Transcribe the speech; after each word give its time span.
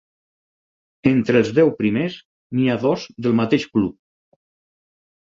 Entre 1.09 1.37
els 1.41 1.51
deu 1.59 1.67
primers 1.81 2.15
n'hi 2.59 2.65
ha 2.69 2.77
dos 2.85 3.03
del 3.27 3.35
mateix 3.41 3.67
club. 3.77 4.39